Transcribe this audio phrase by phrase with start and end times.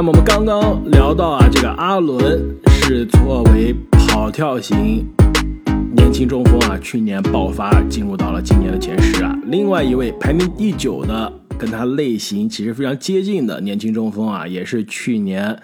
[0.00, 5.06] 那么我们刚刚聊到啊，这个阿伦是作为跑跳型
[5.94, 9.38] 年轻中锋啊，去年爆发进入到了今年的前十啊。
[9.44, 15.60] 另外一位排名第九的，跟他类型其实非常接近的年轻中锋啊，也是去年，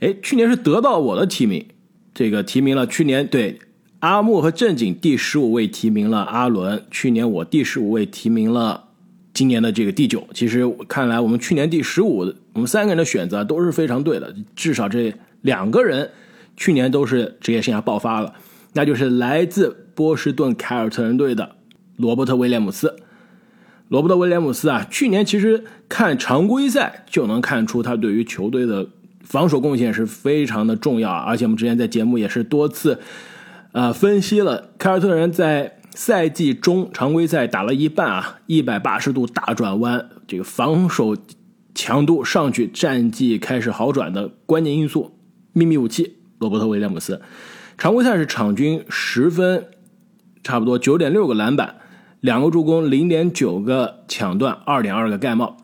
[0.00, 1.64] 哎，去年是得到我的提名，
[2.12, 3.58] 这个提名了去年对
[4.00, 8.88] 阿木和正经第十五位提名了阿伦，去年我第十五位提名了。
[9.34, 12.18] 今年的这个第九，其实看来我们去年第十五，
[12.52, 14.34] 我们三个人的选择都是非常对的。
[14.54, 16.10] 至少这两个人
[16.54, 18.34] 去年都是职业生涯爆发了，
[18.74, 21.56] 那就是来自波士顿凯尔特人队的
[21.96, 22.94] 罗伯特威廉姆斯。
[23.88, 28.86] 罗伯特威廉姆斯啊，去年其实看常规赛就能看出他对于球队的
[29.22, 33.00] 防守贡献是非常的重要，而且我们之前在节目也是多次
[33.72, 35.78] 呃分析了凯尔特人在。
[35.94, 41.16] 赛季中常规赛打了一半啊，一百八十度大转弯，这个防守
[41.74, 45.18] 强度上去，战绩开始好转的关键因素，
[45.52, 47.20] 秘密武器罗伯特威廉姆斯。
[47.76, 49.66] 常规赛是场均十分，
[50.42, 51.76] 差不多九点六个篮板，
[52.20, 55.56] 两个助攻，零点九个抢断，二点二个盖帽。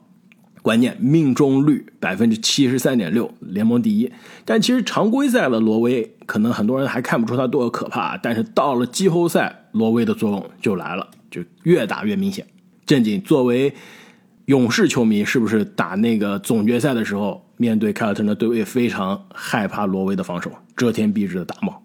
[0.60, 4.12] 关键命中率百分之七十三点六，联盟第一。
[4.44, 8.18] 但其实常规赛的罗威，可能很多人还看不出他多可怕。
[8.18, 12.46] 但是到了季后赛，罗威的作用就来了，就越打越明显。
[12.86, 13.74] 正经作为
[14.46, 21.82] 勇士球迷，是不是打那个总决赛的时候，面对凯尔特人的对位，非常害怕罗威的防守，遮天蔽日的打帽？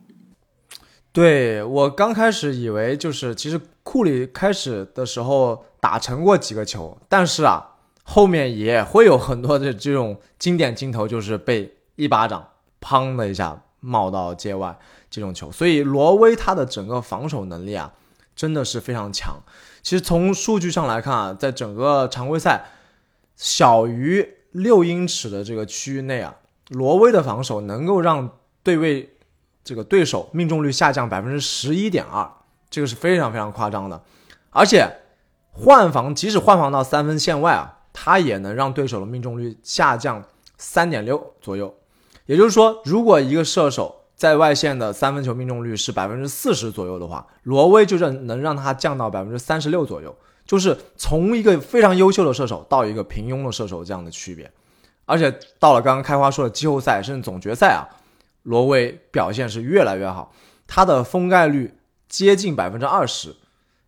[1.11, 7.69] 对我刚开始以为就是，其实库里开始的时候打成过几个球，但是啊。
[8.05, 12.45] 后面也会有很多的这种经典镜头，就是被一巴掌
[12.81, 14.77] 砰的一下冒到界外
[15.13, 15.51] 这种球。
[15.51, 17.93] 所以罗威他的整个防守能力啊，
[18.35, 19.39] 真的是非常强。
[19.83, 22.65] 其实从数据上来看啊，在整个常规赛
[23.35, 26.35] 小于六英尺的这个区域内啊，
[26.69, 28.27] 罗威的防守能够让
[28.63, 29.15] 对位
[29.63, 32.27] 这个对手命中率下降百分之十一点二，
[32.71, 34.01] 这个是非常非常夸张的。
[34.49, 34.97] 而且
[35.51, 37.79] 换防，即使换防到三分线外啊。
[37.95, 40.25] 他也能让对手的命中率下降
[40.57, 41.71] 三点六左右，
[42.25, 50.15] 也就是说，如果一个射手在外线的三分球命中率是百分之四十左右的话，罗威就是能让他降到百分之三十六左右，
[50.45, 54.51] 就是从一个非常优秀的射手到一个平庸的射手这样的区别。
[55.05, 57.89] 而且到了刚刚开花说的季后赛甚至总决赛啊，
[58.43, 60.33] 罗威表现是越来越好，
[60.67, 63.35] 他的封盖率接近百分之二十，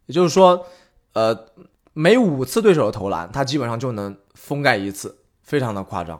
[0.05, 0.65] 也就是说，
[1.13, 1.47] 呃。
[1.97, 6.19] 每五次对手的投篮，他基本上就能封盖一次，非常的夸张。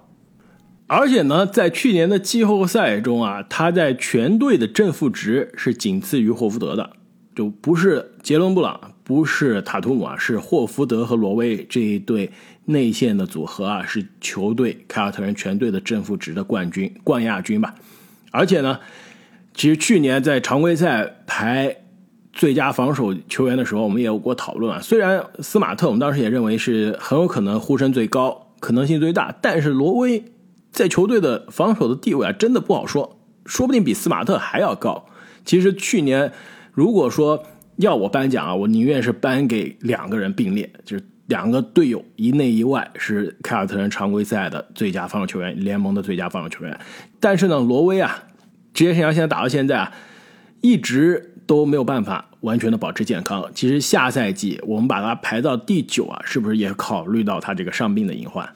[0.88, 6.92] 而且呢，在去年的季后赛中啊，他在全队的正负值是仅次于霍福德的，
[7.36, 12.32] 就不是杰伦布朗，不是塔图姆啊，是霍福德和罗威这一对
[12.66, 17.74] 内线的组合啊，是球队凯尔特人全队的正负值的冠军、冠亚军吧。
[18.32, 18.80] 而且呢，
[19.54, 21.78] 其实去年在常规赛排。
[22.38, 24.82] 最佳防守球员的时候，我们也有过讨论啊。
[24.82, 30.22] 虽然斯马特，我们当时也认为是很有可能呼声最高、可能性最大，但是罗威
[30.76, 35.06] 在球队的防守的地位啊，真的不好说，说不定比斯马特还要高。
[35.44, 36.32] 其实去年
[36.74, 37.42] 如果说
[37.78, 46.80] 要我颁奖啊，我宁愿是颁给两个人并列，就是两个队友一内一外是凯尔特人常规赛的最佳防守球员、联盟的最佳防守球员。
[47.20, 48.24] 但是呢，罗威啊，
[48.74, 49.92] 职业生涯现在打到现在啊，
[50.62, 51.32] 一直。
[51.48, 53.48] 都没有办法完全的保持健康。
[53.54, 58.50] 其实下赛季我们把他排到第九啊，是不是也考虑到他这个伤病的隐患？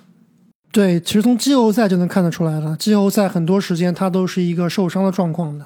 [0.71, 2.75] 对，其实从季后赛就能看得出来了。
[2.77, 5.65] 季后赛很多时间他都是一个受伤的状况的，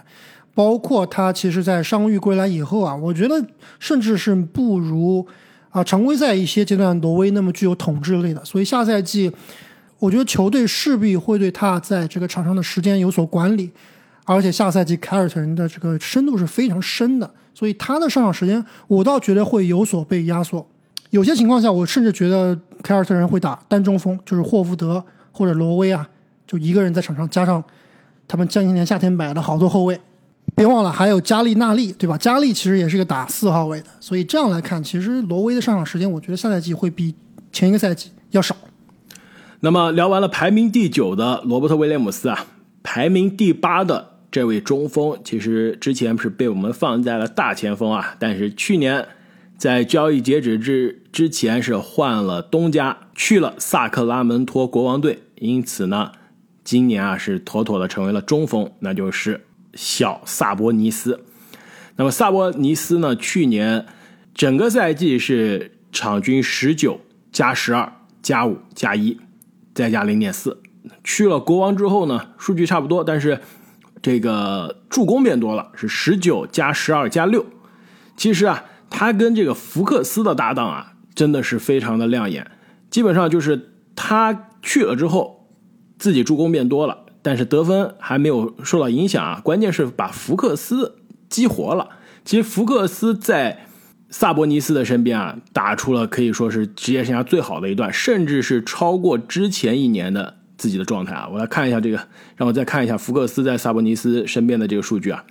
[0.53, 3.45] 包括他其实，在伤愈归来以后啊，我觉得
[3.79, 5.27] 甚至是不如
[5.71, 8.43] 啊常规赛一些阶段挪威那么具有统治力的。
[8.45, 9.29] 所以下赛季，
[9.99, 13.69] 我觉得球队势必会对他在这个场上的时间有所管理。
[14.25, 20.65] 而且下赛季凯尔特人的这个深度是非常深的，所以他的上场时间我倒觉得会有所被压缩。
[21.09, 26.07] 有些情况下，我甚至觉得凯尔特人会打单中锋，就是霍福德或者罗威啊，
[26.45, 27.63] 就一个人在场上，加上
[28.27, 29.99] 他们前些年夏天买了好多后卫。
[30.55, 32.15] 别忘了还有加利纳利，对吧？
[32.17, 37.15] 加利其实也是个打四号位的，所以这样来看，其实罗威的上场时间，我觉得下赛季会比
[37.51, 38.55] 前一个赛季要少。
[39.61, 42.45] 那么聊完了排名第九的罗伯特威廉姆斯啊，
[42.83, 44.09] 排名第八的。
[44.29, 49.07] 这位中锋其实之前是被我们放在了大前锋啊，但是去年
[49.57, 56.11] 在交易截止之之前是换了东家，去了萨克拉门托国王队，因此呢，
[56.63, 61.23] 今年啊是妥妥的成为了中锋，那就是小萨博尼斯。
[61.95, 63.85] 那么萨博尼斯呢，去年
[64.33, 66.99] 整个赛季是场均十九
[67.31, 69.17] 加十二加五加一
[69.73, 70.61] 再加零点四，
[71.03, 73.39] 去了国王之后呢，数据差不多，但是
[74.01, 77.45] 这个助攻变多了，是十九加十二加六。
[78.17, 82.49] 其实啊，他跟这个福克斯的搭档啊，真的是非常的亮眼。
[82.89, 85.49] 基本上就是他去了之后，
[85.99, 89.41] 自己助攻变多了，但是得分还没有受到影响啊。
[89.43, 90.95] 关键是把福克斯
[91.27, 91.89] 激活了。
[92.23, 93.65] 其实福克斯在。
[94.09, 101.27] 萨博尼斯的身边啊，打出了可以说是职业生涯最好的一段，甚至是超过之前一年的自己的状态啊！
[101.33, 101.97] 我来看一下这个，
[102.35, 105.25] 让我再看一下福克斯在萨博尼斯身边的这个数据啊。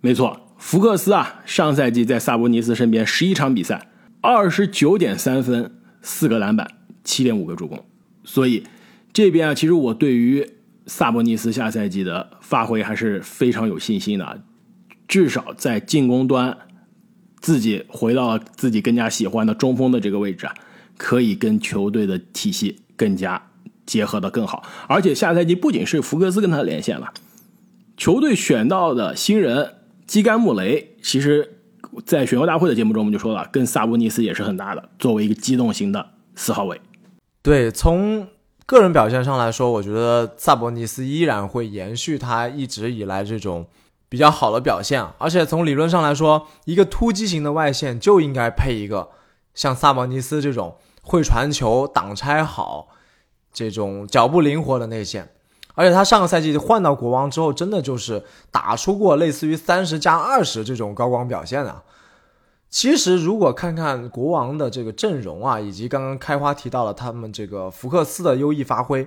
[0.00, 3.88] 没错，福克斯啊，上赛季在萨博尼斯身边十一场比赛，
[4.20, 5.72] 二十九点三分，
[6.02, 6.68] 四个篮板，
[7.04, 7.82] 七点五个助攻。
[8.24, 8.64] 所以
[9.12, 10.46] 这边啊，其实我对于
[10.86, 14.42] 萨博尼斯下赛季的发挥还是非常有信心的，
[15.06, 16.58] 至少在进攻端。
[17.40, 20.52] 自己回到了自己更加喜欢的中锋的这个位置啊，
[20.96, 23.50] 可以跟球队的体系更加
[23.86, 24.64] 结合的更好。
[24.88, 27.14] 而且下赛季不仅是福克斯跟他连线了，
[27.96, 29.74] 球队选到的新人
[30.08, 31.60] 基甘穆雷，其实，
[32.04, 36.80] 在选秀大会的节目中我们就说了，跟萨博尼斯也是很大的，作为一个机动型的四号位。
[37.42, 38.26] 对，从
[38.66, 43.68] 个人表现上来说，我觉得萨博尼斯依然会延续他一直以来这种。
[44.10, 49.10] 比较好的表现，而且从理论上来说，一个突击型的外线就应该配一个
[49.52, 52.88] 像萨博尼斯这种会传球、挡拆好、
[53.52, 55.28] 这种脚步灵活的内线。
[55.78, 61.84] 而且他上个赛季换到国王之后，真的就是打出过类似于三十加二十这种高光表现啊。
[62.68, 69.06] 其实如果看看国王的这个阵容啊，以及刚刚开花提到了他们这个福克斯的优异发挥。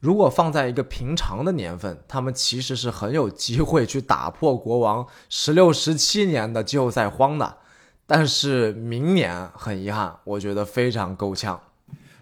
[0.00, 7.58] 如果放在一个平常的年份，他们其实是很有机会去打破国王十六、十七年的季后赛荒的。
[8.08, 11.60] 但是明年很遗憾，我觉得非常够呛。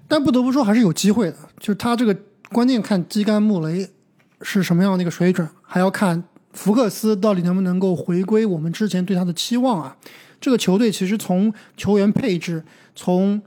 [0.06, 1.36] 但不得不说，还是有机会的。
[1.58, 2.14] 就是他这个
[2.52, 3.88] 关键看基甘穆雷
[4.42, 9.96] 是什么样的一个水准，还要看福克斯到底能不能够回归我们之前对他的期望啊。
[10.40, 12.64] 这个球队其实从球员配置、
[12.94, 13.42] 从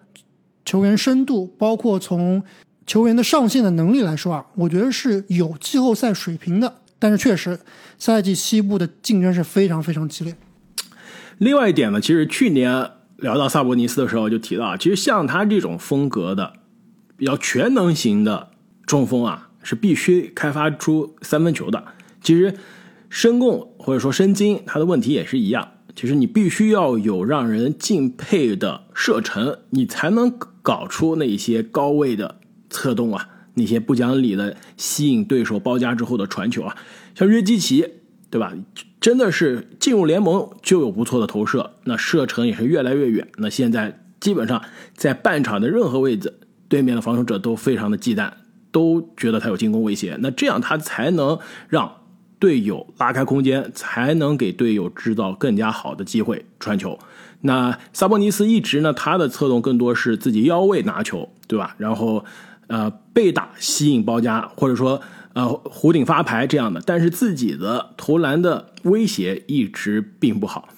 [0.66, 2.44] 球员深度，包括从。
[2.90, 7.60] 球员的上限的能力来说啊，我觉得是有季后赛水平的，但是确实
[8.00, 10.36] 赛季西部的竞争是非常非常激烈。
[11.38, 16.54] 另外一点呢，其实去年聊到萨博尼斯的时候就提到，其实像他这种风格的
[17.16, 18.50] 比较全能型的
[18.90, 21.86] 中锋啊，是必须开发出三分球的。
[22.24, 22.56] 其实
[23.08, 30.34] 申贡或者说申京他的问题也是一样，其实你必须要有让人敬佩的射程，你才能
[30.64, 32.40] 搞出那些高位的。
[32.72, 36.78] 策动啊，那些不讲理的吸引对手包夹之后的传球啊，
[37.16, 37.84] 像约基奇，
[38.30, 38.54] 对吧？
[39.00, 43.28] 真的是进入联盟就有不错的投射，那射程也是越来越远。
[43.38, 44.64] 那现在基本上
[44.96, 48.32] 在半场的任何位置，对面的防守者都非常的忌惮，
[48.72, 50.18] 都觉得他有进攻威胁。
[50.22, 51.38] 那这样他才能
[51.68, 51.92] 让
[52.40, 56.98] 队友拉开空间，才能给队友制造更加好的机会传球。
[57.42, 61.76] 那萨博尼斯一直呢，他的策动更多是自己腰位拿球，对吧？
[61.78, 62.26] 然后。
[62.72, 65.02] 呃，被打吸引包夹，或者说
[65.34, 70.70] 呃弧顶发牌这样的，但是自己的投篮的威胁一直并不好。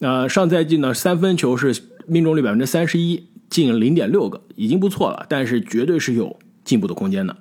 [0.00, 1.72] 呃，上赛季呢，三分球是
[2.08, 7.34] 命中率百分之三十一，进零点六个，已经不错了，但是绝对是有进步的空间的。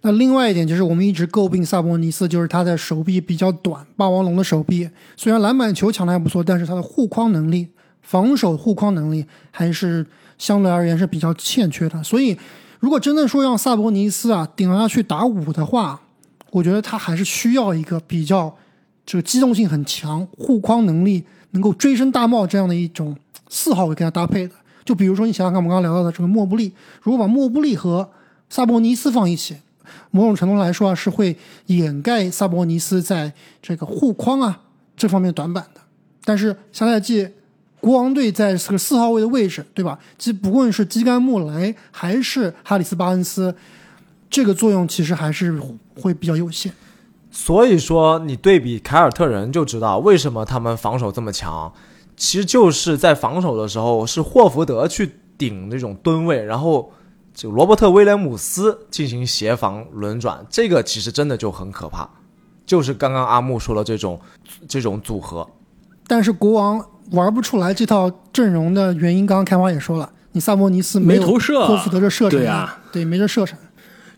[0.00, 4.90] 那另外一点就是，我们一直诟病萨博尼斯，就是他的手臂比较短，霸王龙的手臂。
[5.16, 7.68] 虽然篮板球抢的还不错，但是他的护框能力、
[8.02, 10.04] 防守护框能力还是
[10.36, 12.36] 相对而言是比较欠缺的，所以。
[12.80, 16.00] 如果真的说让萨博尼斯啊顶上去打五的话，
[16.52, 18.56] 我觉得他还是需要一个比较
[19.04, 23.16] 这个机动性很强、护框能力能够追身大帽这样的一种
[23.48, 24.54] 四号位跟他搭配的。
[24.84, 28.08] 就比如说你想想看，我们刚刚聊到的这个莫布利，如果把莫布利和
[28.48, 29.56] 萨博尼斯放一起，
[30.10, 31.36] 某种程度来说啊是会
[31.66, 34.60] 掩盖萨博尼斯在这个护框啊
[34.96, 35.80] 这方面短板的。
[36.24, 37.28] 但是下赛季。
[37.80, 39.96] 国王队在这个四号位的位置，对吧？
[40.18, 43.54] 即不论是基甘穆雷还是哈里斯巴恩斯，
[44.28, 45.56] 这个作用其实还是
[45.94, 46.72] 会比较有限。
[47.30, 51.72] 所以说，你对比凯尔特人就知道为什么他们防守这么强。
[52.16, 56.90] 其实就是在防守的时候，是霍福德去顶那种吨位，然后
[57.38, 62.10] 就罗伯特威廉姆斯进行协防轮转，这个其实真的就很可怕。
[62.66, 64.18] 就是刚刚阿木说的这种
[64.66, 65.48] 这种组合，
[66.08, 66.84] 但是国王。
[67.12, 73.58] 玩不出来这套阵容的原因，刚刚开花也说了，你萨博尼斯没投射，霍福德这射程，对啊，对，没这射程。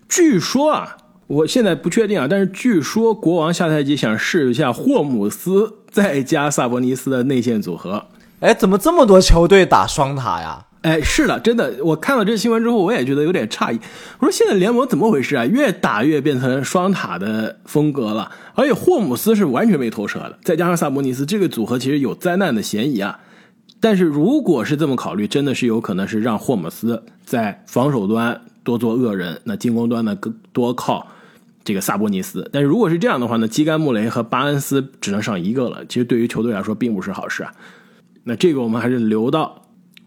[0.08, 0.96] 据说啊，
[1.28, 8.06] 我现在不确定啊，但是据说国王下赛季想试一下霍姆斯再加萨博尼斯的内线组合。
[8.40, 10.66] 哎，怎么这么多球队打双塔呀？
[10.82, 13.78] 哎，是的，真的，我看到这新闻之后，我也觉得有点诧异。
[14.18, 15.44] 我说现在联盟怎么回事啊？
[15.44, 23.20] 越打越变成双塔的风格了，而且霍姆斯是完全没投射的，再加上萨博尼斯这个组合，其实有灾难的嫌疑啊。
[23.78, 31.06] 但是如果是这么考虑，真的是有可能是让霍姆斯在防守端多做恶人，那进攻端呢更多靠
[31.62, 32.48] 这个萨博尼斯。
[32.50, 37.52] 但是如果是这样的话呢，基甘穆雷和巴恩斯只能上一个了，其实对于球队来说并不是好事啊。
[38.24, 39.59] 那这个我们还是留到。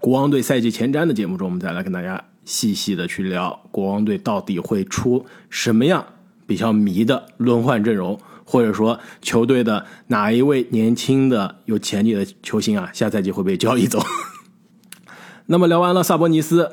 [0.03, 6.05] 国王队赛季前瞻的节目中，我们再来跟大家细细的去聊国王队到底会出什么样
[6.45, 14.03] 比较迷的轮换阵容，或者说球队的哪一位年轻的有潜力的球星啊，下赛季会被交易走。
[15.47, 16.69] 那么聊完了萨博尼斯，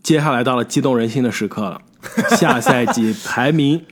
[0.00, 1.82] 接下来到了激动人心的时刻了，
[2.36, 3.84] 下赛季排名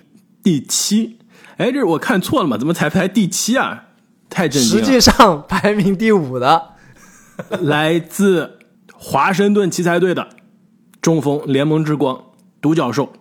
[0.45, 1.19] 第七，
[1.59, 2.57] 哎，这是我看错了吗？
[2.57, 3.87] 怎么才排第七啊？
[4.31, 4.85] 太震惊了！
[4.85, 6.75] 实际上排名第五的，
[7.63, 8.53] 来自。
[8.99, 10.29] 华盛顿奇才队的
[11.01, 12.21] 中锋联盟之光
[12.61, 13.13] 独角兽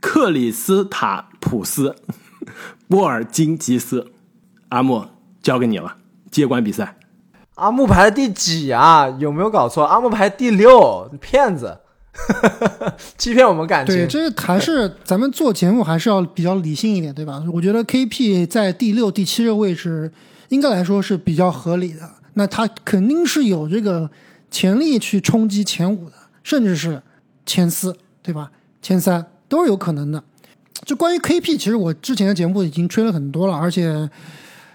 [0.00, 1.96] 克里斯塔普斯
[2.88, 4.12] 波尔津吉斯
[4.68, 5.04] 阿木
[5.42, 5.96] 交给你了，
[6.30, 6.96] 接管比赛。
[7.54, 9.08] 阿木排第几啊？
[9.18, 9.84] 有没有搞错？
[9.84, 11.78] 阿木排第六，骗子，
[13.16, 13.94] 欺骗我们感情。
[13.94, 17.42] 对，这还是咱们做节目还是要比较理性一点，对吧？
[17.52, 20.12] 我觉得 KP 在第六、第七个位置
[20.48, 22.10] 应该来说是比较合理的。
[22.34, 24.10] 那他肯定是有这个。
[24.54, 26.12] 潜力去冲击前五的，
[26.44, 27.02] 甚至是
[27.44, 28.52] 前四，对吧？
[28.80, 30.22] 前三都是有可能的。
[30.84, 34.08] 就关于 KP，其实我之前的节目已经吹了很多了，而且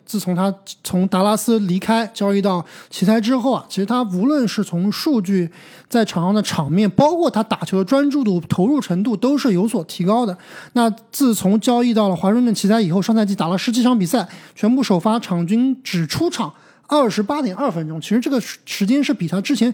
[0.06, 5.50] 自从他从达拉斯离开交易到奇才之后啊，其实他无论是从数据
[5.88, 10.38] 在场上的场面，包括他打球的专注度、投入程度，都是有所提高的。
[10.74, 16.54] 那自从交易到了华盛顿奇才以后，上赛季打了十七场比赛，全部首发，场均只出场。
[16.90, 19.74] 二十八点二分钟，其实这个时间是比他之前，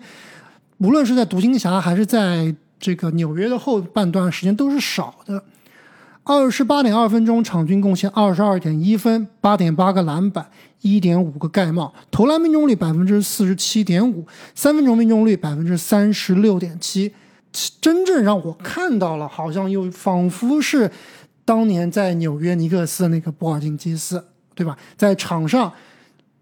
[0.80, 5.42] 无论是在独行侠还是在这个纽约的后半段时间都是少的。
[6.26, 10.46] 二十八点二分钟，场均贡献二十二点一分，八点八个篮板，
[10.82, 17.14] 一点五个盖帽，投篮命中率百分之四十七点五，三分钟命中率百分之三十六点七。
[17.80, 20.92] 真正让我看到了，好像又仿佛是
[21.46, 24.22] 当年在纽约尼克斯的那个波尔津吉斯，
[24.54, 24.78] 对吧？
[24.98, 25.72] 在场上。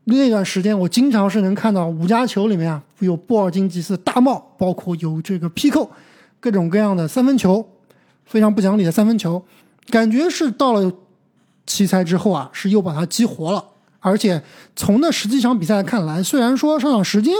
[0.05, 5.89] 那段时间，我经常是能看到五加球里面啊，有布尔津吉斯大帽，包括有这个劈扣，
[6.41, 7.65] 各种各样的三分球，
[8.25, 9.41] 非常不讲理的三分球，
[9.87, 10.91] 感觉是到了
[11.65, 13.63] 奇才之后啊，是又把它激活了。
[14.01, 14.43] 而且
[14.75, 17.33] 从那十几场比赛看来，虽然说上场时间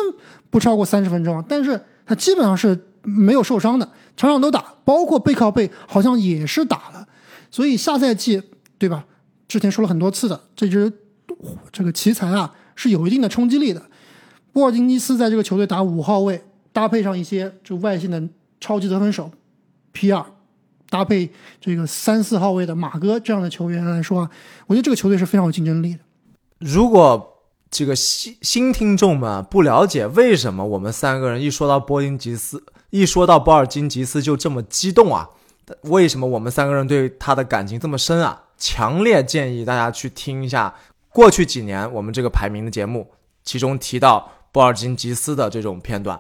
[0.50, 7.06] 不超过三十分钟，但是他基本上是没有受伤的，场场都打，包括背靠背好像也是打了。
[7.52, 8.42] 所以下赛季，
[8.78, 9.04] 对吧？
[9.50, 10.92] 之前说了很多次的这支。
[11.72, 13.82] 这个奇才啊是有一定的冲击力的。
[14.52, 18.22] 波尔津吉斯在这个球队打五号位，搭配上一些就外线的
[18.60, 19.32] 超级得分手
[19.92, 20.24] 皮尔，
[20.90, 24.30] 搭配这个三四号位的马哥这样的球员来说啊，
[24.68, 26.00] 我觉得这个球队是非常有竞争力的。
[26.60, 35.30] 如果这个新新听众们不了解为什么我们三个人一说到波金吉斯，一说到波尔津吉斯就这么激动啊？
[35.82, 38.44] 为什么我们三个人对他的感情这么深啊？
[38.56, 40.76] 强烈建议大家去听一下。
[41.14, 43.12] 过去几年，我们这个排名的节目，
[43.44, 46.20] 其中提到布尔津吉斯的这种片段，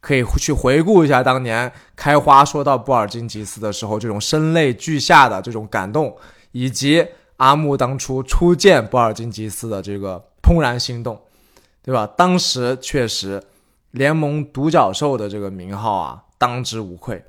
[0.00, 6.14] 可以去回顾一下当年开花说到布尔津吉斯的时候，这种声泪俱下的这种感动，
[6.52, 7.06] 以及
[7.38, 11.18] 阿木当初初见布尔津吉斯的这个怦然心动，
[11.82, 12.06] 对吧？
[12.06, 13.42] 当时确实
[13.92, 17.24] 联盟独角兽的这个名号啊，当之无愧。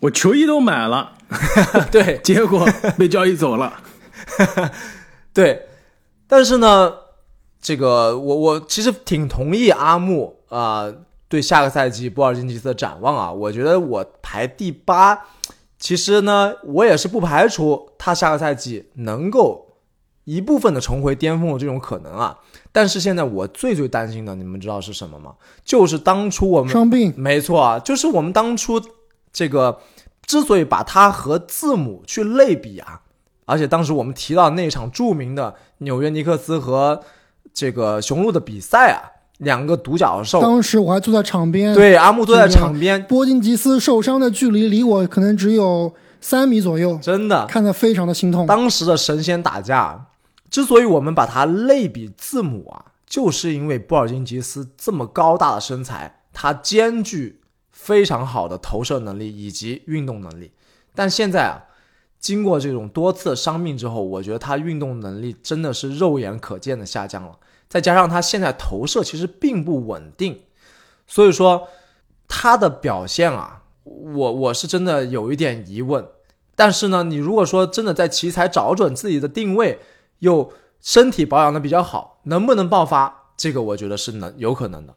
[0.00, 1.14] 我球衣都买了，
[1.90, 3.72] 对，结果被交易走了，
[5.32, 5.66] 对。
[6.28, 6.92] 但是呢，
[7.60, 10.92] 这个我我其实挺同意阿木啊
[11.28, 15.26] 对下个赛季波尔津吉斯的展望啊，我觉得我排第八，
[15.78, 19.76] 其实呢我也是不排除他下个赛季能够
[20.24, 22.38] 一部分的重回巅峰的这种可能啊。
[22.72, 25.34] 但是现在我最最担心的，你们知道是什么吗？
[25.64, 28.80] 就是当初我们伤病，没错啊，就是我们当初
[29.32, 29.80] 这个
[30.26, 33.02] 之所以把他和字母去类比啊。
[33.46, 37.00] 而且当时我们提到那场著名的纽约尼克斯和
[37.54, 38.98] 这个雄鹿的比赛啊，
[39.38, 40.42] 两个独角兽。
[40.42, 43.02] 当时我还坐在场边，对，阿木坐在场边。
[43.06, 48.46] 波金吉斯受伤的距离离我可能只有三米左右，真的看得非常的心痛。
[48.46, 50.06] 当时的神仙打架，
[50.50, 60.50] 之所以我们把它类比字母啊，就是因为波尔津吉斯这么高大的身材，他兼具非常好的投射能力以及运动能力，
[60.96, 61.62] 但现在啊。
[62.26, 67.38] 经过这种多次伤病之后，我觉得他运动能力真的是肉眼可见的下降了。
[67.68, 70.40] 再加上他现在投射其实并不稳定，
[71.06, 71.68] 所以说
[72.26, 76.04] 他的表现啊，我我是真的有一点疑问。
[76.56, 79.78] 但是呢，你如果说真的在奇才找准自己的定位，
[80.18, 83.30] 又身体保养的比较好，能不能爆发？
[83.36, 84.96] 这个我觉得是能有可能的。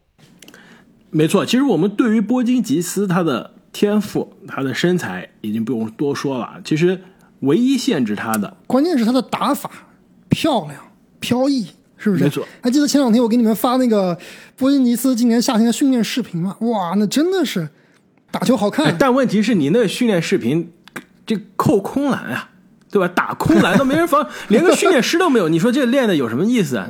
[1.12, 6.62] 没错，其实我们对于波金吉斯他的天赋、他的身材已经不用多说了。
[6.63, 7.01] 其实
[7.41, 9.69] 唯一限制他的，关键是他的打法
[10.27, 10.75] 漂亮、
[11.19, 11.67] 飘逸，
[11.98, 12.24] 是不是？
[12.24, 12.46] 没错。
[12.62, 14.17] 还记得前两天我给你们发那个
[14.55, 16.55] 波音尼斯今年夏天的训练视频吗？
[16.60, 17.69] 哇，那真的是
[18.31, 18.96] 打球好看。
[19.00, 20.72] 但问题是你那个训练视频，
[21.25, 22.50] 这扣空篮啊，
[22.91, 23.08] 对吧？
[23.08, 25.48] 打空篮都没人防， 连个训练师都没有。
[25.50, 26.88] 你说这练的有什么意思啊？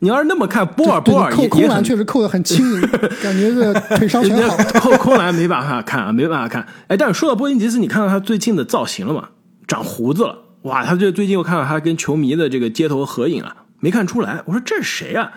[0.00, 2.80] 你要是那么看，波尔波尔扣空篮确实扣的很轻盈，
[3.22, 4.54] 感觉是腿伤全好。
[4.78, 6.66] 扣空篮没办法看啊，没办法看。
[6.88, 9.30] 哎，但是说到波音吉斯，你看到他最近的造型了吗？
[9.66, 10.84] 长胡子了，哇！
[10.84, 14.42] 他这最近我看到他跟球迷的这个街头合影啊，没看出来。
[14.46, 15.32] 我说这是谁啊？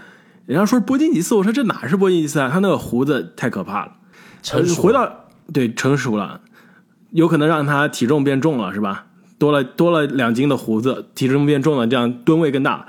[0.46, 2.50] 人家说波金吉斯，我说这哪是波金吉斯啊？
[2.52, 3.94] 他那个胡子太可怕了。
[4.42, 6.42] 成熟回到对成熟了，
[7.12, 9.08] 有可能让他体重变重了，是吧？
[9.38, 12.86] 多了多了两斤的胡子，体重变重了，这样吨位更大了。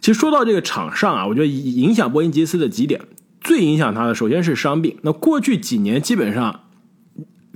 [0.00, 3.00] 其实说到这个场上啊，我觉得影响波音吉斯的几点，
[3.40, 4.96] 最影响他的首先是伤病。
[5.02, 6.60] 那过去几年基本上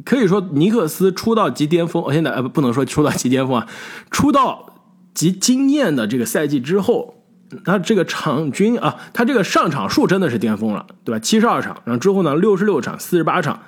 [0.05, 3.67] 可以说尼克斯出道即巅峰，我现在呃不能说出道即巅峰啊，
[4.11, 4.83] 出道
[5.15, 7.23] 即惊艳的这个赛季之后，
[7.65, 11.19] 他这个场均啊，他这个上场数真的是巅峰了，对吧？
[11.19, 13.61] 七十二场，然后之后呢六十六场、四十八场，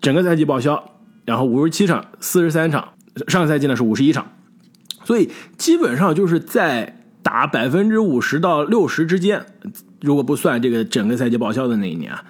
[0.00, 0.92] 整个赛季报销，
[1.24, 2.92] 然后五十七场、四十三场，
[3.26, 4.32] 上个赛季呢是五十一场，
[5.04, 6.94] 所以基本上就是在。
[7.26, 9.44] 打百分之五十到六十之间，
[10.00, 12.22] 如果不算这个整个赛季报销的那一年啊，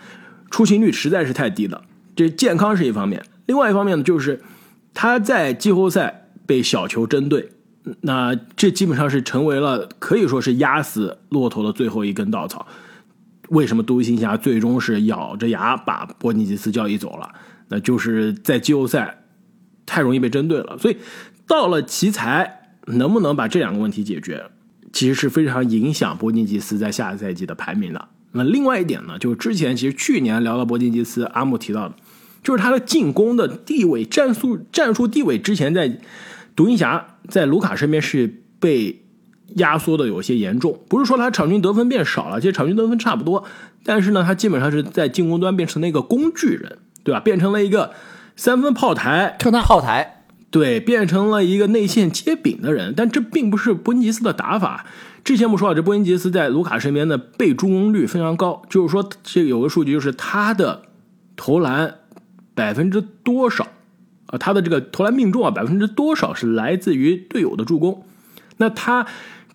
[0.51, 1.83] 出勤率实在是太低了。
[2.17, 4.43] 这健康是一方面，另外一方面呢，就是
[4.95, 7.51] 他在季后赛被小球针对，
[8.01, 12.67] 那这基本上是成为了可以说是压死骆驼的最后一根稻草。
[13.51, 17.31] 为什么独行侠最终是咬着牙把波尼吉斯交易走了？
[17.69, 19.23] 那就是在季后赛
[19.85, 20.77] 太容易被针对了。
[20.79, 20.97] 所以
[21.47, 24.51] 到了奇才，能不能把这两个问题解决？
[24.93, 28.09] 其实是非常影响波金吉斯在下个赛季的排名的。
[28.33, 31.95] 那另外一点呢，就是之前其实去年聊到波金吉斯，阿木提到的，
[32.47, 35.99] 就是他的进攻的地位、战术战术地位，之前在
[36.55, 39.03] 独行侠在卢卡身边是被
[39.57, 40.79] 压缩的有些严重。
[40.89, 43.43] 不是说他场均得分变少了，其实场均得分差不多，
[43.83, 47.19] 但是呢，他基本上是在进攻端变成了一个工具人，对吧？
[47.19, 47.91] 变成了一个
[48.37, 50.23] 三分炮台、特纳炮台。
[50.53, 54.87] 对，变成了一个内线接饼的人，但这并不是波恩吉斯的打法。
[55.25, 60.83] 之前不说了，这波音吉斯在卢卡身边的被助攻率非常高，就是说这个有个数据，就是他的
[61.35, 61.97] 投篮
[62.57, 63.69] 百分之多少
[64.27, 64.37] 啊？
[64.37, 68.05] 他的这个投篮命中啊，百分之多少是来自于队友的助攻？
[68.57, 69.07] 那他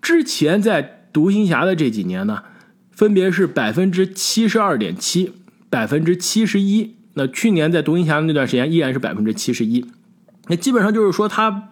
[0.01, 2.43] 之前在独行侠的这几年呢，
[2.91, 5.33] 分别是百分之七十二点七、
[5.69, 6.95] 百分之七十一。
[7.15, 9.85] 那去年在独行侠的那段时间依然是百分之七十一。
[10.47, 11.69] 那基本上就是说，他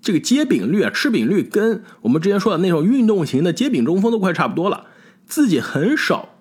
[0.00, 4.86] 这个接饼率啊、吃饼率，跟我们之前说的那种运动型的接饼中锋都快差不多了。
[5.26, 6.35] 自己很少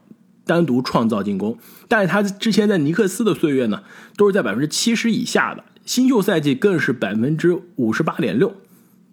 [0.46, 3.84] 单独创造进攻，但是他之前在尼克斯的岁月呢，
[4.16, 5.64] 都是在百分之七十以下的。
[5.86, 8.56] 新秀赛季更是百分之五十八点六，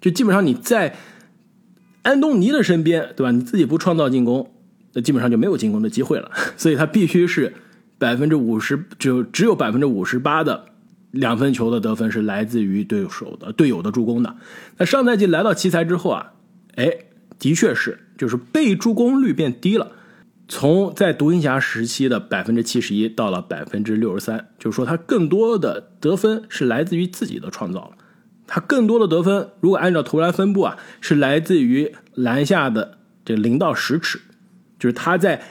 [0.00, 0.96] 就基本上你在
[2.02, 3.30] 安东尼的身边，对吧？
[3.30, 4.50] 你自己不创造进攻，
[4.92, 6.30] 那基本上就没有进攻的机会了。
[6.56, 7.52] 所以他必须是
[7.98, 10.66] 百分之五十，只有只有百分之五十八的。
[11.12, 14.34] 两分球的得分是来自于对手的队友的助攻的。
[14.78, 16.32] 那上赛季来到奇才之后啊，
[16.76, 16.90] 哎，
[17.38, 19.92] 的确是，就是被助攻率变低了，
[20.54, 27.92] 从在独行侠时期的百分之七十一到了百分之六十三，就是说他更多的得分是来自于自己的创造了。
[28.46, 34.20] 他更多的得分，如果按照投篮分布啊，是来自于篮下的这零到十尺，
[34.78, 35.42] 就是他在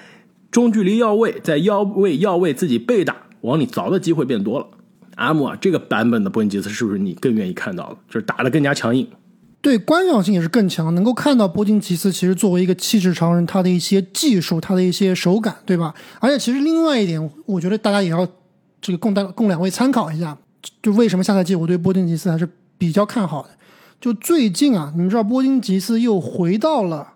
[0.51, 4.67] 中距离要位，在要位要位自己被打往里凿的机会变多了。
[5.15, 7.97] 阿姆啊，这个版本的波恩吉斯是不是你更愿意看到的？
[8.07, 9.07] 就是打的更加强硬，
[9.61, 15.93] 对观赏性也是更强，能够看到波金吉斯其实作为一个气质超人，他的一些技术，他的一些手感，对吧？
[16.19, 18.27] 而且其实另外一点，我觉得大家也要
[18.81, 20.35] 这个供大供两位参考一下，
[20.81, 23.49] 就为什么下赛季我对波金吉斯还是比较看好的。
[23.99, 27.13] 就最近啊，你们知道波金吉斯又回到了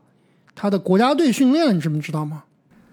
[0.53, 2.43] 他的国家队训练，你知不知道吗？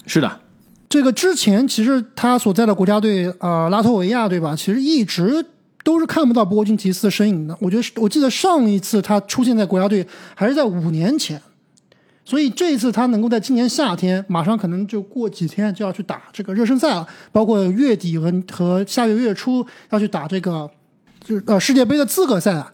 [0.06, 0.40] 是的。
[0.88, 4.56] 这个之前其实他所在的国家队啊，拉脱维亚对吧？
[4.56, 5.44] 其实一直
[5.82, 7.56] 都是看不到波金吉斯的身影的。
[7.60, 11.40] 我觉得，我记得上一次他出现在国家队还是在五年前，
[12.24, 20.70] 所以这一次他能够在今年夏天，马上可能就过几天就要去打这个热身赛了，包括月底和和下月月初要去打这个
[21.24, 22.72] 就是呃世界杯的资格赛啊，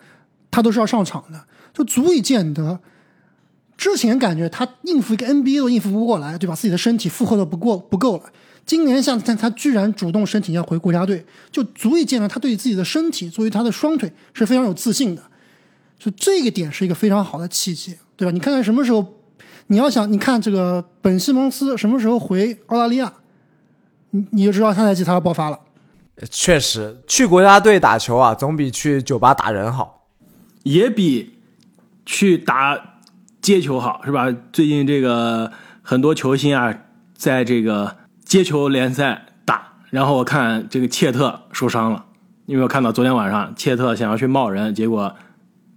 [0.50, 2.78] 他都是要上场的，就足以见得
[3.76, 6.54] 之前感觉他应付一个 NBA 都应付不过来，对吧？
[6.54, 8.24] 自己的身体负荷都不过不够了。
[8.68, 15.22] 今年夏天，他居然主动申请要回国家队，就足以见得他对自己的身体，作为他的双腿是非常有自信的。
[15.98, 18.30] 就这个点是一个非常好的契机，对吧？
[18.30, 19.14] 你看看什么时候，
[19.68, 23.10] 你要想，你看这个本西蒙斯什么时候回澳大利亚，
[24.10, 25.58] 你你就知道下赛季他要爆发了。
[26.30, 30.04] 确实，去国家队打球啊，总比去酒吧打人好，
[30.64, 31.38] 也比
[32.04, 32.98] 去打
[33.40, 34.30] 街球好，是吧？
[34.52, 35.50] 最近这个
[35.80, 36.82] 很多球星啊，
[37.14, 37.96] 在这个
[38.28, 42.04] 接球联赛打，然后我看这个切特受伤了，
[42.44, 45.16] 你有没有看到昨天晚上切特想要去冒人，结果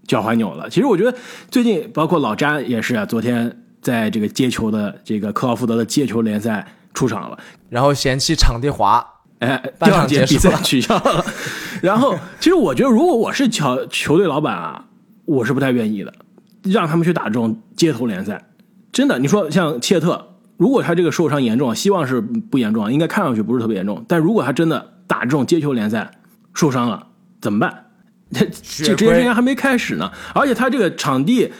[0.06, 0.70] 脚踝扭了？
[0.70, 1.18] 其实我觉得
[1.50, 9.02] 最近包括老詹也是啊，昨天在这个接球的这个克劳福德的接球联赛出场了，然后嫌弃场地滑。
[9.40, 11.26] 哎，第二节比赛取消了。
[11.82, 14.86] 然后，其实我觉得，如果我是球球队老板啊，
[15.26, 16.14] 我是不太愿意的，
[16.64, 18.44] 让他们去打这种街头联赛。
[18.92, 20.31] 真的，你说像切特，
[20.62, 24.06] 如果他这个受伤严重，希望是不严重，应该看上去不是特别严重。
[24.08, 26.12] 但如果他真的打这种街球联赛
[26.54, 27.08] 受伤了，
[27.42, 27.86] 怎么办？
[28.32, 30.12] 这这这些事情还没开始呢。
[30.36, 31.52] 而且他这个场地，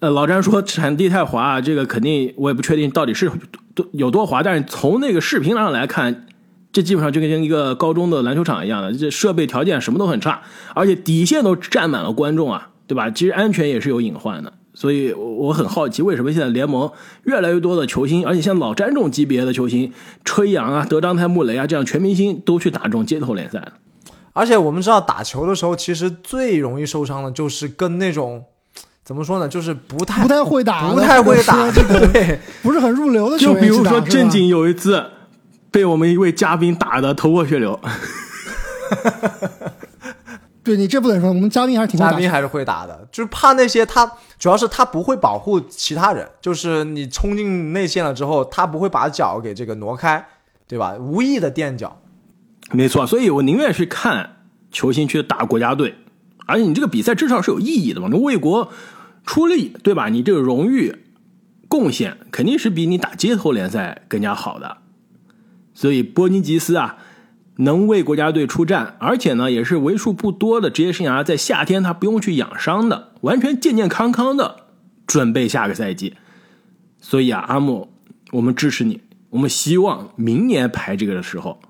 [0.00, 3.30] 呃，老詹说场地太滑，这个肯定我也不确定到底是
[3.74, 6.26] 多有多滑，但是从那个视频上来看。
[6.70, 10.42] 这基本上就跟一个高中的篮球场一样的，这设备条件什么都很差，
[10.74, 13.08] 而且底线都站满了观众啊，对吧？
[13.10, 16.88] 其实安全也是有隐患的，所以我很好奇，为什么现在联盟
[17.24, 19.92] 越来越多的球星，而且像老詹这种级别的球星，
[20.24, 23.60] 吹杨啊、德章泰、穆雷啊这样全明星都去打这种街头联赛
[24.34, 28.44] 而且我们知道，打球的时候其实最容易受伤的就是跟那种
[29.04, 33.56] 怎么说呢，就是不太不太会打、不太会打这个对，不是很入流的球员。
[33.56, 35.04] 就比如说正经有一次。
[35.70, 37.78] 被我们一位嘉宾打的头破血流，
[40.68, 44.04] 对你这不能说，我们嘉宾还是挺嘉宾还是会打的，就是怕那些他
[44.38, 50.22] 主要是他不会保护其他人，就是你冲进内线了之后，他不会把脚给这个挪开，
[50.66, 50.94] 对吧？
[51.00, 52.02] 无意的垫脚，
[52.70, 54.36] 没错，所以我宁愿去看
[54.70, 55.94] 球星去打国家队，
[56.44, 58.70] 而且你这个比赛至少是有意义的嘛，你为国
[59.24, 60.10] 出力，对吧？
[60.10, 60.94] 你这个荣誉
[61.66, 64.76] 贡献肯定是比你打街头联赛更加好的。
[65.72, 66.98] 所以波尼吉斯啊，
[67.60, 74.66] 能为国家队出战，而且呢，也是为数不多的职业生涯在夏天他不用去养伤的，完全健健康康的
[75.06, 76.14] 准备下个赛季。
[77.00, 77.88] 所以啊，阿木，
[78.32, 81.60] 我们支持你，我们希望明年排这个的时候，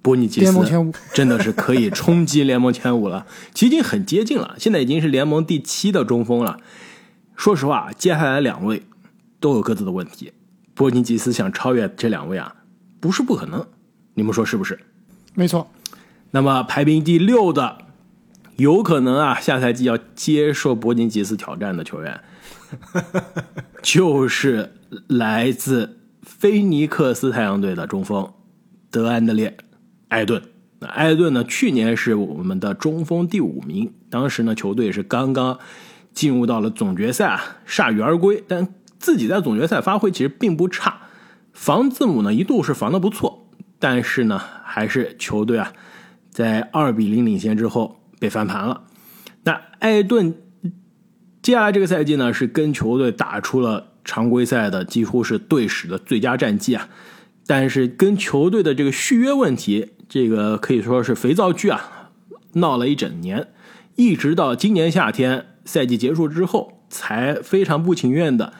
[0.00, 6.58] 波尼吉斯真的是可以冲击联盟前五了， 其实已经很接近了，现在已经是联盟第七的中锋了。
[7.36, 8.82] 说实话，接下来两位
[9.40, 10.32] 都有各自的问题，
[10.74, 12.54] 波尼吉斯想超越这两位啊。
[13.00, 13.66] 不是不可能，
[14.14, 14.78] 你们说是不是？
[15.34, 15.70] 没错。
[16.30, 17.78] 那么排名第六的，
[18.56, 22.20] 有可能啊，下赛季要接受伯金吉斯挑战的球员，
[23.82, 24.72] 就是
[25.08, 28.32] 来自菲尼克斯太阳队的中锋
[28.90, 29.56] 德安德烈·
[30.08, 30.42] 艾顿。
[30.80, 35.58] 那艾顿呢，去年是我们的中锋第五名，当时呢，球队是刚刚
[36.12, 41.02] 进入到了总决赛，铩羽而归，但自己在总决赛发挥其实并不差。
[41.52, 43.43] 防字母呢一度是防的不错，
[43.84, 45.70] 但是呢还是球队啊
[46.30, 48.84] 在二比零领先之后被翻盘了。
[49.42, 50.34] 那艾顿
[51.42, 56.88] 接下来这个赛季呢是跟球队打出了常规赛的几乎是队史的最佳战绩啊，
[57.46, 62.10] 但是跟球队的这个续约问题，这个可以说是肥皂剧啊
[62.54, 63.48] 闹了一整年，
[63.96, 68.54] 一直到今年夏天赛季结束之后才非常不情愿的，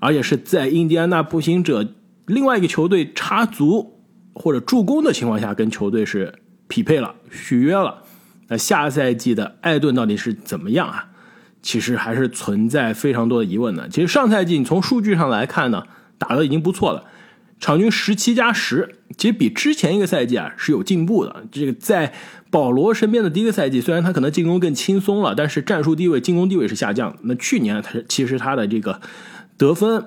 [0.00, 1.94] 而且是在印第安纳步行者。
[2.26, 3.95] 另外一个球队插足
[4.38, 6.34] 或者助攻的情况下，跟球队是
[6.68, 8.02] 匹配了续约了。
[8.48, 11.08] 那下赛季的艾顿到底是怎么样啊？
[11.62, 13.88] 其实还是存在非常多的疑问的。
[13.88, 15.84] 其实上赛季你从数据上来看呢，
[16.18, 17.04] 打的已经不错了，
[17.58, 21.44] 场均十七加十，其实比之前一个赛季啊是有进步的。
[21.50, 22.12] 这个在
[22.50, 27.16] 保罗身边的第一个赛季，虽然他可能进攻更轻松了，但是战术地位、进攻地位是下降。
[27.22, 29.00] 那去年他其实他的这个
[29.56, 30.04] 得分，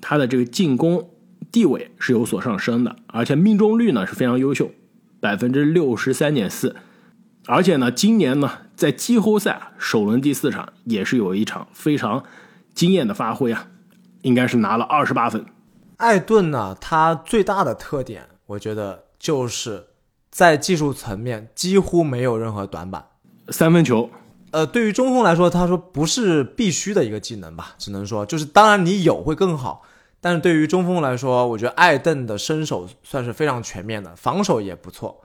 [0.00, 1.10] 他的这个进攻。
[1.52, 4.70] 地位是有所上升的，而且命中率呢是非常优秀，
[5.20, 6.74] 百分之六十三点四，
[7.46, 12.24] 而且呢，今年呢在季后赛首轮第四场也是有一场非常
[12.72, 13.68] 惊艳的发挥啊，
[14.22, 15.44] 应该是拿了二十八分。
[15.98, 19.88] 艾顿呢，他最大的特点，我觉得就是
[20.30, 23.04] 在技术层面几乎没有任何短板，
[23.50, 24.08] 三分球，
[24.52, 29.82] 呃，对于中锋来说，他说不是必须的一个技能吧，只能说就是当然你有会更好。
[30.22, 35.20] 但是对于中锋来说，我觉得艾顿的身手算是非常全面的，防守也不错。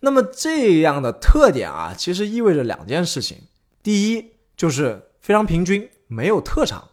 [0.00, 3.38] 那么这样的特点啊，其实意味着两件事情：
[3.80, 6.90] 第一，就是非常平均，没有特长；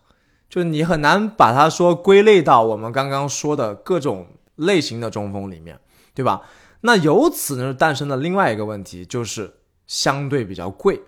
[0.47, 5.79] 就是你很难把它说归类到我们刚刚说的各种类型的中锋里面，
[6.13, 6.43] 对吧？
[6.81, 9.55] 那由此呢诞生了另外一个问题，就是
[9.87, 11.01] 相对比较贵。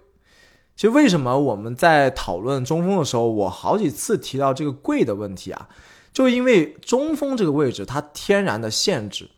[0.76, 5.70] 其实为什么我们在讨论中锋的时候，我好几次提到这个贵的问题啊？
[6.14, 9.30] 就因为中锋这个位置它天然的限制，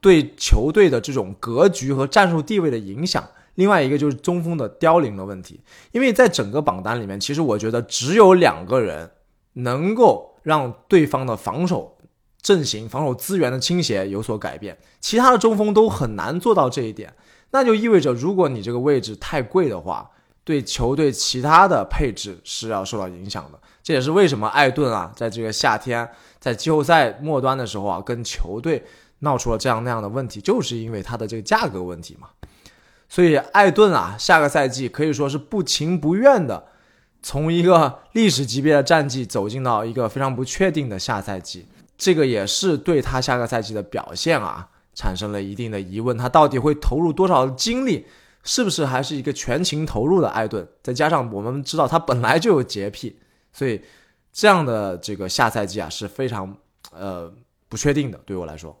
[0.00, 3.22] 对球队的这种格局和战术地位的影响。
[3.56, 9.10] 另外一个就是中锋的凋零的问题，因为在整个榜单里面，其实我觉得只有两个人
[9.52, 11.98] 能够让对方的防守
[12.40, 17.14] 阵型、防守资源的倾斜有所改变，其他的中锋都很难做到这一点。
[17.50, 20.10] 那就意味着，如果你这个位置太贵的话，
[20.42, 23.60] 对球队其他的配置是要受到影响的。
[23.82, 28.84] 这也是为什么艾顿啊，在这个夏天在季后赛末端的时候啊，跟球队
[29.20, 32.28] 闹出了这样那样的问题，就是因为他的这个价格问题嘛。
[33.08, 36.64] 所以艾顿啊，下个赛季可以说是不情不愿的，
[37.22, 41.66] 从一个历史级别的战绩走进到一个非常不确定的下赛季，
[41.98, 46.16] 这个也是对他下个赛季的表现啊产生了一定的疑问。
[46.16, 48.06] 他到底会投入多少精力？
[48.44, 50.66] 是不是还是一个全情投入的艾顿？
[50.82, 53.16] 再加上我们知道他本来就有洁癖，
[53.52, 53.80] 所以
[54.32, 56.56] 这样的这个下赛季啊是非常
[56.94, 57.32] 呃
[57.68, 58.18] 不确定的。
[58.24, 58.76] 对我来说。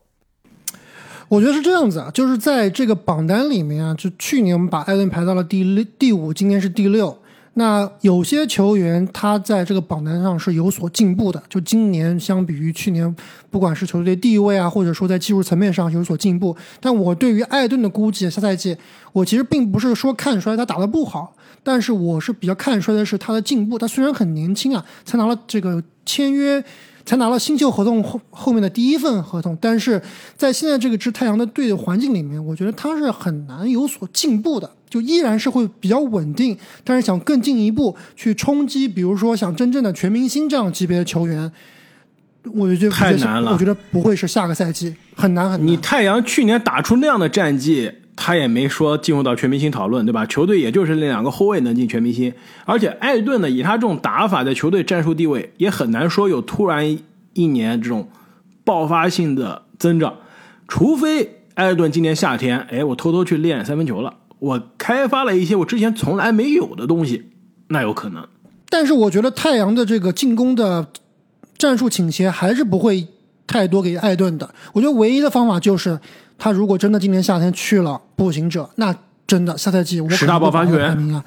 [1.28, 7.16] 我觉得是这样子啊，就是在这个榜单里面啊，就去年我们把艾顿排到了第六、第五，今年是第六。
[7.54, 13.14] 那有些球员他在这个榜单上是有所进步的，就今年相比于去年，
[13.50, 16.54] 不管是球队地位啊，或者说在技术层面上有所进步。
[16.80, 18.76] 但我对于艾顿的估计，下赛季
[19.12, 23.78] 我其实并不是说看出来他打得不好，但是我是比较看出来的是他的进步。
[23.78, 26.64] 他虽然很年轻啊，才拿了这个签约。
[27.04, 30.00] 才拿了新秀合同后后面的第一份合同，但是
[30.36, 36.56] 在现在这个支太阳的队的环境里面，我觉得他是很难有所进步的，就依然是会比较稳定。
[36.84, 41.50] 但是想更进一步去冲击，比如说像真正的全明星这样级别的球员，
[42.54, 43.50] 我觉得太难了。
[43.52, 45.66] 我觉得不会是下个赛季，很难很难。
[45.66, 47.90] 你太阳去年打出那样的战绩。
[48.14, 50.26] 他也没说进入到全明星讨论，对吧？
[50.26, 52.32] 球队也就是那两个后卫能进全明星，
[52.66, 56.98] 而且艾顿呢，以他这种打法在球队战术地位，也很难说有突然
[57.32, 58.08] 一年这种
[58.64, 60.14] 爆发性的增长，
[60.68, 67.30] 除非艾顿今年夏天，哎，我偷偷去练三分球了，我开发了一些我之前从来没有的东西，
[67.68, 68.28] 那有可能。
[68.68, 70.86] 但是我觉得太阳的这个进攻的
[71.56, 73.08] 战术倾斜还是不会
[73.46, 75.98] 太多给艾顿的，我觉得唯一的方法就是。
[76.42, 78.92] 他如果真的今年夏天去了步行者，那
[79.28, 81.24] 真的下赛季我十大爆发球员啊，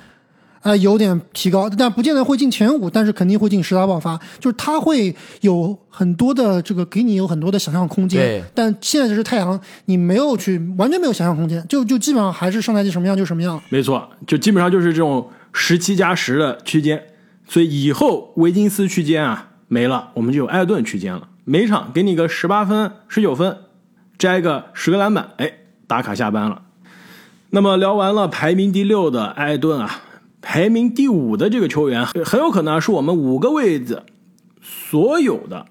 [0.60, 4.20] 呃，有点提高，但不见得会进前五，但是肯定会进十大爆发。
[4.42, 8.44] 就是他会有很多的这个给你有很多的想象空间。
[8.54, 13.58] 但现在就是太阳，你没有去完全没有想象空间，就就基本上还是上赛季什么样就什么样。
[13.70, 17.02] 没错，就基本上就是这种十七加十的区间。
[17.48, 23.56] 所以以后维金斯区间啊没了，我们就有艾顿区间了，每场给你个十八分、十九分。
[24.18, 25.52] 摘个十个篮板，哎，
[25.88, 26.62] 打卡下班了。
[27.50, 30.02] 那么聊完了排名第六的艾顿啊，
[30.42, 34.04] 排名第五的这个球员很有可能是我们五个位置
[34.62, 35.66] 所有的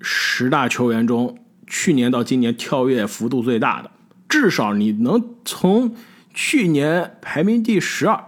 [0.00, 3.90] 十大球员中，去年到今年跳跃幅度最大的。
[4.28, 5.94] 至少你能从
[6.32, 8.22] 去年排名第十二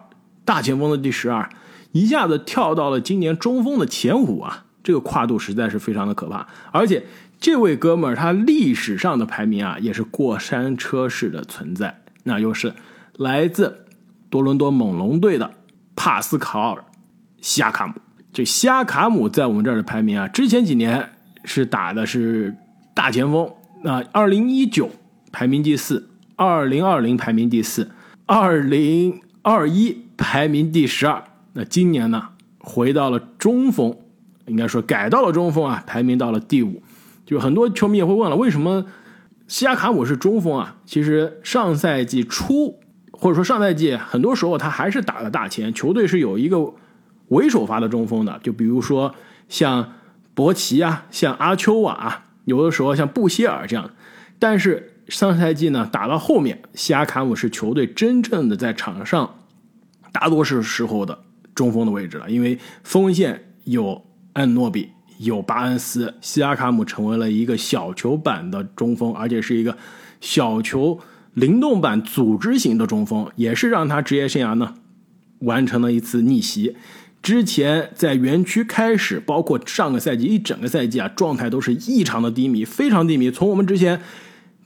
[0.45, 1.49] 大前锋的第十二，
[1.93, 7.05] 一下子跳到了今年中锋的前五啊，这个跨度实在是非常的可怕，而且。
[7.41, 12.03] 这位哥们儿，他历史上的排名啊，也是过山车式的存在。
[12.25, 12.75] 那又是
[13.17, 13.87] 来自
[14.29, 15.53] 多伦多猛龙队的
[15.95, 16.81] 帕斯卡尔·
[17.41, 17.95] 西亚卡姆。
[18.33, 21.11] 这西亚卡姆在我们这儿的排名啊，之前几年
[21.45, 22.55] 是打的是
[22.93, 23.51] 大前锋。
[23.83, 24.91] 那二零一九
[25.31, 27.91] 排名第四，二零二零排名第四，
[28.27, 31.23] 二零二一排名第十二。
[31.53, 33.97] 那今年呢，回到了中锋，
[34.47, 36.83] 应该说改到了中锋啊，排名到了第五。
[37.29, 38.87] 就很多球迷也会问了，为什么
[39.49, 40.77] 西亚卡姆是中锋啊？
[40.87, 42.81] 其实上赛季初
[43.13, 46.73] 或者说上赛季很多时候他还是打了大前，球队是有一个
[47.29, 48.41] 为首发的中锋的。
[48.43, 49.15] 就比如说
[49.47, 49.93] 像
[50.33, 53.91] 博奇啊，像阿丘瓦，有的时候像布歇尔这样。
[54.39, 59.35] 但是上赛季呢，打到后面，西亚卡姆是球队真正的在场上
[60.13, 61.19] 大多数时候的
[61.55, 64.93] 中锋的位置了，因为锋线有恩诺比。
[65.19, 69.77] 有巴恩斯，西亚卡姆成为了一个小球版的中锋，而且是一个
[70.21, 70.99] 小球
[71.35, 74.75] 灵动版组织型的中锋，也是让他职业生涯呢
[75.41, 76.77] 完成了一次逆袭。
[77.23, 83.31] 之前在园区开始，包括上个赛季一整个赛季啊，状态都是异常的低迷，非常低迷。
[83.31, 84.01] 从我们之前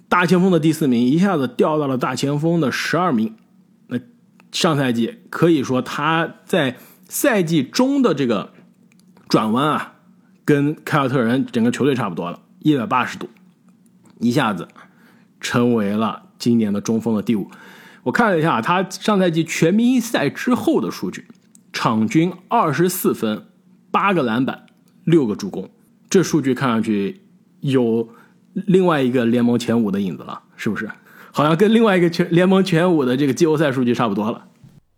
[0.08, 3.34] 大前锋的第四名，一下子掉到了大前锋的十二名。
[3.88, 3.98] 那
[4.50, 6.76] 上赛季可以说他在
[7.08, 8.52] 赛季中的这个。
[9.28, 9.94] 转弯啊，
[10.44, 13.28] 跟凯尔特人整个球队差不多了，一百八十度，
[14.18, 14.68] 一下子
[15.40, 17.50] 成为了今年的中锋的第五。
[18.02, 21.26] 我看了一下他上赛季全明星赛之后的数据，
[21.72, 23.46] 场均二十四分，
[23.90, 24.66] 八个篮板，
[25.04, 25.70] 六个助攻，
[26.10, 27.20] 这数据看上去
[27.60, 28.08] 有
[28.52, 30.90] 另外一个联盟前五的影子了，是不是？
[31.30, 34.46] 好像跟另外一个全联盟前五的这个季后赛数据差不多了。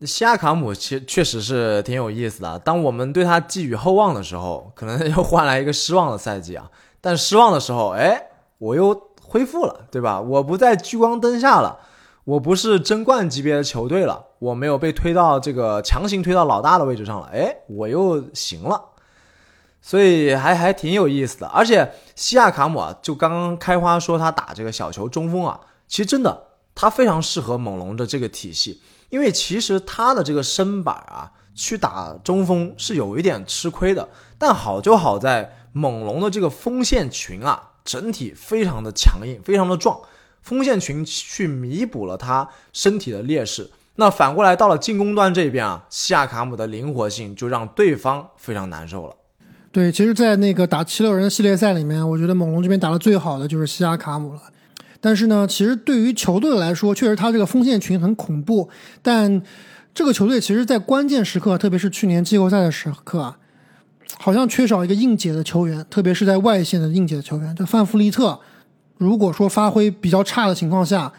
[0.01, 2.59] 西亚卡姆其确实是挺有意思的。
[2.59, 6.71] 当我们对他寄予厚望的时候，可能又换来一个失望的赛季啊。
[7.01, 8.21] 但失望的时候，哎，
[8.59, 10.21] 我又恢复了，对吧？
[10.21, 11.79] 我不在聚光灯下了，
[12.25, 18.91] 我不是争冠级别的球队了，我没有被推到这个强行推到老大的位置上了，哎，我又行了。
[19.81, 21.47] 所以还还挺有意思的。
[21.49, 25.61] 而且西亚卡姆啊，就刚刚开花说他打这个小球中锋啊。
[25.87, 28.81] 其实真的，他非常适合猛龙的这个体系，
[29.15, 34.09] 因为其实他的这个身板啊，去打中锋是有一点吃亏的。
[34.37, 40.01] 但好就好在猛龙的这个锋线群啊，整体非常的强硬，非常的壮，
[40.43, 43.71] 锋线群去弥补了他身体的劣势。
[43.95, 49.15] 那反过来到了进攻端这边啊，西亚卡姆的灵活性就让对方非常难受了。
[49.71, 54.41] 对，其实，在那个打七六人系列赛里面，我觉得猛龙这边打的最好的就是西亚卡姆了。
[55.05, 58.71] 但是呢，其实对于球队来说，确实他这个锋线群很恐怖。
[59.03, 59.43] 但
[59.93, 63.37] 这个球队其实，在关键时刻，特别是去年季后赛的时刻啊，
[64.19, 67.55] 好像缺少一个硬解的球员，特别是在外线的硬解的球员。
[67.55, 68.41] 这范弗利特，
[68.97, 71.13] 如果说发挥比较差的情况下，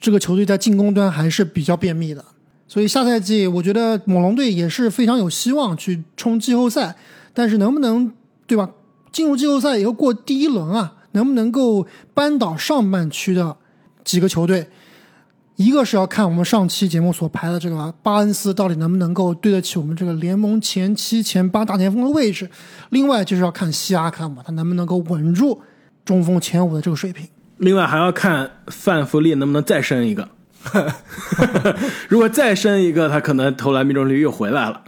[0.00, 2.24] 这个球队在进攻端还是比较便秘的。
[2.66, 6.96] 所以下赛季，我觉得猛龙队也是非常有希望去冲季后赛。
[7.32, 8.12] 但是能不能，
[8.48, 8.68] 对吧？
[9.12, 10.94] 进入季后赛以后过第一轮啊？
[11.12, 13.56] 能不能够扳倒上半区的
[14.04, 14.68] 几个球队？
[15.56, 22.46] 一个是要看我们上期节目所排的这个巴恩斯到底能不能够对得起我们这个联盟前七、前八大前锋的位置；
[22.88, 25.60] 另外就是要看西亚卡姆他能不能够稳住
[26.04, 27.28] 中锋前五的这个水平。
[27.58, 30.28] 另外还要看范弗利能不能再升一个。
[32.08, 34.82] 如果再升一个，他可能投篮命中率又回来了。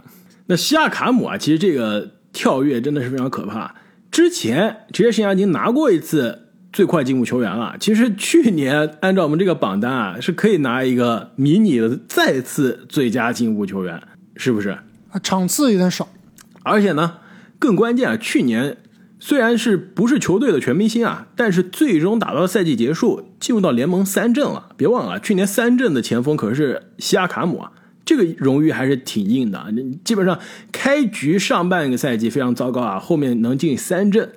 [0.47, 3.73] 那西亚卡姆啊，其实这个跳跃真的是非常可怕。
[4.15, 7.75] 之前职业生涯已经拿过一次最快进步球员了。
[7.81, 14.01] 其实去年按照我们这个榜单啊，是可以拿一个迷你的再次最佳进步球员，
[14.37, 14.69] 是不是？
[14.69, 16.07] 啊，场次有点少。
[16.63, 17.17] 而且呢，
[17.59, 18.77] 更关键啊，去年
[19.19, 24.69] 虽然是不是球队的全明星啊，但是最终打到赛季结束，进入到联盟三阵了。
[24.77, 27.73] 别忘了，去年三阵的前锋可是西亚卡姆啊。
[28.05, 30.39] 这个荣誉还是挺硬的，基本上
[30.71, 34.31] 开局上半个赛季非常糟糕啊，后面能进三阵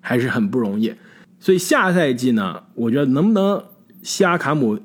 [0.00, 0.94] 还是很不容易。
[1.38, 3.62] 所以下赛季呢，我觉得能不能
[4.02, 4.80] 西亚卡姆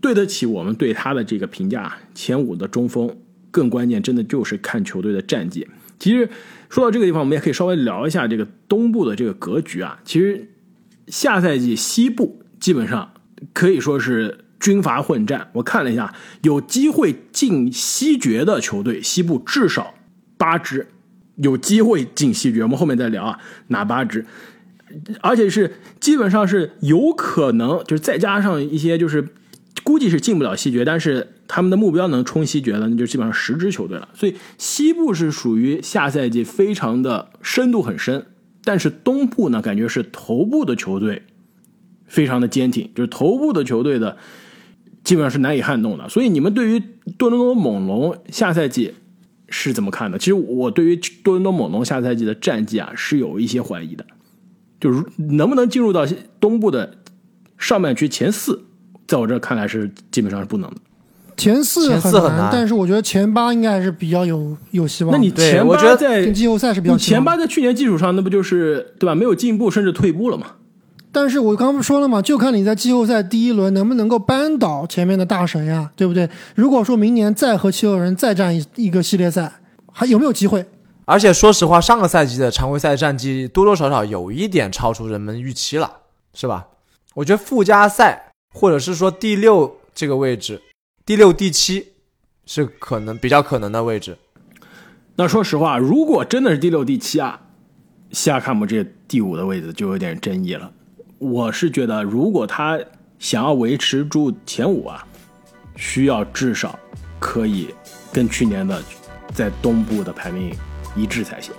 [0.00, 3.16] 对得起我们对他的这个评价，前五的中锋，
[3.50, 5.66] 更关键真的就是看球队的战绩。
[5.98, 6.28] 其实
[6.68, 9.98] 说到这个地方，我们也可以稍微聊一下这个东部的这个格局啊。
[10.04, 10.48] 其实
[11.08, 13.14] 下赛季西部基本上
[13.52, 14.43] 可以说是。
[14.64, 19.92] 军阀混战，我看了一下，有机会进西决的球队，西部至少
[20.38, 20.88] 八支，
[21.36, 22.62] 有机会进西决。
[22.62, 24.24] 我们后面再聊啊，哪八支？
[25.20, 29.28] 而且是基本上是有可能，就是再加上一些，就是
[29.82, 34.08] 估计是进不了西决，但是他们的目标能冲西决的，那就基本上十支球队了。
[34.14, 38.24] 所以西部是属于下赛季非常的深度很深，
[38.64, 41.24] 但是东部呢，感觉是头部的球队
[42.06, 44.16] 非常的坚挺，就是头部的球队的。
[45.04, 46.82] 基本上是难以撼动的，所以你们对于
[47.18, 48.94] 多伦多猛龙下赛季
[49.48, 50.18] 是怎么看的？
[50.18, 54.04] 其实我对于多伦多猛龙下赛季的战绩啊是有一些怀疑的，
[54.80, 56.06] 就是能不能进入到
[56.40, 56.96] 东部的
[57.58, 58.64] 上半区前四，
[59.06, 60.76] 在我这看来是基本上是不能的。
[61.36, 65.12] 前四很难，但是我觉得前八应该还是比较有有希望。
[65.12, 69.16] 那你前八在季后赛是比较前八在去年基础上，那不就是对吧？
[69.16, 70.52] 没有进步，甚至退步了嘛？
[71.14, 72.20] 但是我刚刚不说了嘛？
[72.20, 76.28] 就看你在季后赛第一轮能不能够扳倒前面的大神呀，对不对？
[76.56, 79.60] 如果说明年再和七六人再战一一个系列赛，
[79.92, 80.66] 还有没有机会？
[81.04, 85.98] 而且说实话，上个赛季的常规赛战绩多多少少有一点超出人们预期了，
[86.34, 86.66] 是吧？
[87.14, 90.60] 我觉得附加赛或者是说第六这个位置，
[91.06, 91.92] 第六、第七
[92.44, 94.18] 是可能比较可能的位置。
[95.14, 97.40] 那说实话，如果真的是第六、第七啊，
[98.10, 100.72] 西亚卡姆这第五的位置就有点争议了。
[101.18, 102.78] 我是觉得，如果他
[103.18, 105.06] 想要维持住前五啊，
[105.76, 106.78] 需要至少
[107.18, 107.74] 可以
[108.12, 108.82] 跟去年的
[109.32, 110.54] 在东部的排名
[110.94, 111.54] 一致才行。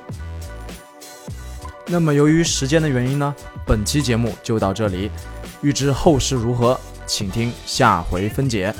[1.88, 3.36] 那么，由于时间的原因呢，
[3.66, 5.10] 本期节目就到这里。
[5.62, 8.74] 欲知后事如何，请听下回分解。